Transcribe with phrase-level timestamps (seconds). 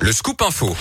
[0.00, 0.74] Le scoop info.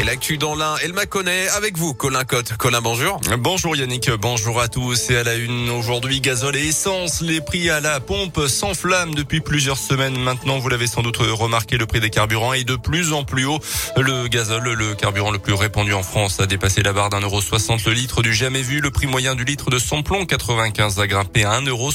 [0.00, 2.56] Et l'actu dans l'un, elle m'a connaît avec vous, Colin Cotte.
[2.56, 3.20] Colin, bonjour.
[3.38, 5.10] Bonjour Yannick, bonjour à tous.
[5.10, 7.20] Et à la une aujourd'hui, gazole et essence.
[7.20, 10.58] Les prix à la pompe s'enflamment depuis plusieurs semaines maintenant.
[10.58, 13.58] Vous l'avez sans doute remarqué, le prix des carburants est de plus en plus haut.
[13.98, 17.42] Le gazole, le carburant le plus répandu en France, a dépassé la barre d'un euro
[17.42, 18.80] 60 le litre du jamais vu.
[18.80, 21.90] Le prix moyen du litre de samplon 95 a grimpé à 1,68 euro.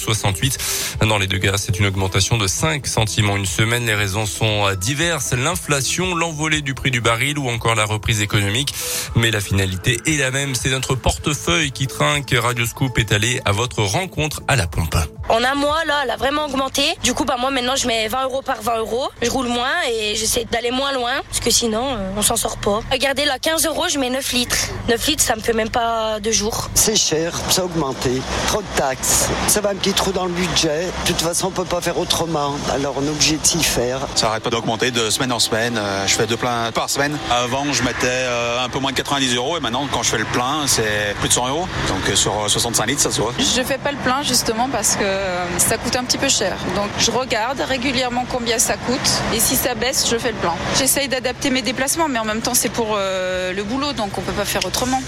[1.10, 3.88] Dans les deux gaz, c'est une augmentation de 5 centimes en une semaine.
[3.88, 5.34] Les raisons sont diverses.
[5.34, 8.74] L'inflation, l'envolée du prix du baril ou encore la reprise économique.
[9.16, 10.56] Mais la finalité est la même.
[10.56, 12.34] C'est notre portefeuille qui trinque.
[12.38, 14.96] Radio Scoop est allé à votre rencontre à la pompe.
[15.30, 16.84] En un mois, là, elle a vraiment augmenté.
[17.04, 19.08] Du coup, bah, moi, maintenant, je mets 20 euros par 20 euros.
[19.22, 22.58] Je roule moins et j'essaie d'aller moins loin parce que sinon, euh, on s'en sort
[22.58, 22.82] pas.
[22.92, 24.58] Regardez, là, 15 euros, je mets 9 litres.
[24.90, 26.70] 9 litres, ça me fait même pas deux jours.
[26.76, 28.22] C'est cher, ça a augmenté.
[28.48, 29.28] Trop de taxes.
[29.48, 30.86] Ça va un petit trou dans le budget.
[31.08, 32.56] De toute façon, on peut pas faire autrement.
[32.74, 34.02] Alors, on est obligé de s'y faire.
[34.16, 35.78] Ça arrête pas d'augmenter de semaine en semaine.
[35.78, 37.18] Euh, Je fais deux pleins par semaine.
[37.32, 40.18] Avant, je mettais euh, un peu moins de 90 euros et maintenant, quand je fais
[40.18, 41.68] le plein, c'est plus de 100 euros.
[41.90, 43.34] Donc, euh, sur euh, 65 litres, ça se voit.
[43.38, 46.56] Je fais pas le plein justement parce que euh, ça coûte un petit peu cher.
[46.76, 50.56] Donc je regarde régulièrement combien ça coûte et si ça baisse, je fais le plein.
[50.78, 54.22] J'essaye d'adapter mes déplacements, mais en même temps c'est pour euh, le boulot, donc on
[54.22, 55.02] peut pas faire autrement.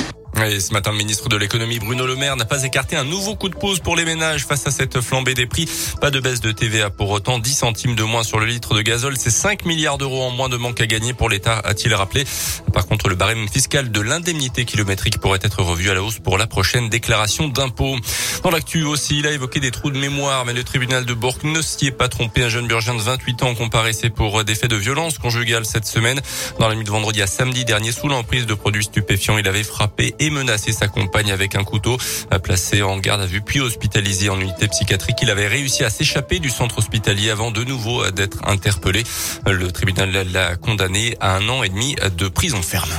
[0.46, 3.36] Et ce matin, le ministre de l'économie Bruno Le Maire n'a pas écarté un nouveau
[3.36, 5.68] coup de pouce pour les ménages face à cette flambée des prix.
[6.00, 8.82] Pas de baisse de TVA pour autant, 10 centimes de moins sur le litre de
[8.82, 12.24] gazole, c'est 5 milliards d'euros en moins de manque à gagner pour l'État, a-t-il rappelé.
[12.72, 16.38] Par contre, le barème fiscal de l'indemnité kilométrique pourrait être revu à la hausse pour
[16.38, 17.96] la prochaine déclaration d'impôt.
[18.44, 21.40] Dans l'actu aussi, il a évoqué des trous de mémoire, mais le tribunal de Bourg
[21.44, 22.44] ne s'y est pas trompé.
[22.44, 26.22] Un jeune burgien de 28 ans comparaissait pour des faits de violence conjugale cette semaine.
[26.60, 29.64] Dans la nuit de vendredi à samedi dernier, sous l'emprise de produits stupéfiants, il avait
[29.64, 31.98] frappé et menacé sa compagne avec un couteau.
[32.44, 36.40] Placé en garde à vue puis hospitalisé en unité psychiatrique, il avait réussi à s'échapper
[36.40, 39.04] du centre hospitalier avant de nouveau d'être interpellé.
[39.46, 42.92] Le tribunal l'a condamné à un an et demi de prison ferme.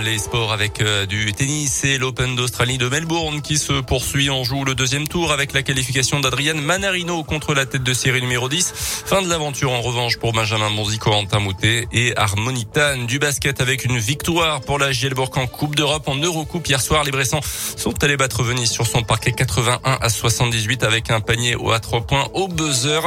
[0.00, 4.30] Les sports avec euh, du tennis et l'Open d'Australie de Melbourne qui se poursuit.
[4.30, 8.22] en joue le deuxième tour avec la qualification d'Adrian Manarino contre la tête de série
[8.22, 8.72] numéro 10.
[9.04, 13.04] Fin de l'aventure en revanche pour Benjamin Bonzi, Corentin Moutet et Harmonitan.
[13.06, 16.66] Du basket avec une victoire pour la Gielbourg en Coupe d'Europe en Eurocoupe.
[16.66, 17.40] Hier soir, les Bressans
[17.76, 22.06] sont allés battre Venise sur son parquet 81 à 78 avec un panier à 3
[22.06, 23.00] points au buzzer.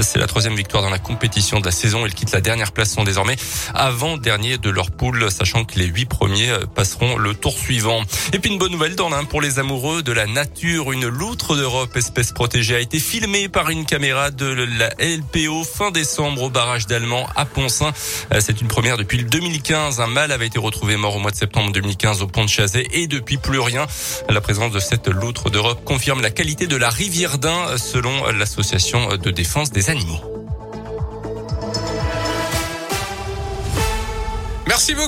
[0.00, 2.04] C'est la troisième victoire dans la compétition de la saison.
[2.04, 3.36] Ils quittent la dernière place, sont désormais
[3.74, 8.02] avant-dernier de leur poule, sachant que les huit premiers passeront le tour suivant.
[8.32, 10.90] Et puis une bonne nouvelle dans l'un pour les amoureux de la nature.
[10.90, 15.92] Une loutre d'Europe, espèce protégée, a été filmée par une caméra de la LPO fin
[15.92, 17.92] décembre au barrage d'Allemand à Poncin.
[18.40, 20.00] C'est une première depuis le 2015.
[20.00, 22.88] Un mâle avait été retrouvé mort au mois de septembre 2015 au pont de Chazet
[22.90, 23.86] et depuis plus rien.
[24.28, 29.14] La présence de cette loutre d'Europe confirme la qualité de la rivière d'Ain selon l'association
[29.14, 30.20] de défense des animaux.
[34.66, 35.04] Merci beaucoup.